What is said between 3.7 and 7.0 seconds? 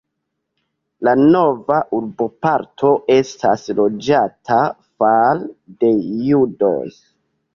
loĝata fare de judoj.